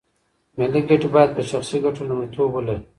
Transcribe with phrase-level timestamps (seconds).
[0.57, 2.83] ملي ګټې باید په شخصي ګټو لومړیتوب ولري.